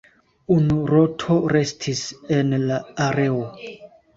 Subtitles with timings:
[0.55, 2.01] Unu roto restis
[2.39, 3.39] en la areo.